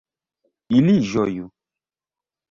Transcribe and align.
Ili 0.77 0.95
ĝoju! 1.09 1.45